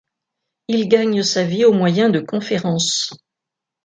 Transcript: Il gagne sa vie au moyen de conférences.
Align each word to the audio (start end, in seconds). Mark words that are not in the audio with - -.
Il 0.67 0.89
gagne 0.89 1.21
sa 1.21 1.43
vie 1.43 1.63
au 1.63 1.73
moyen 1.73 2.09
de 2.09 2.21
conférences. 2.21 3.13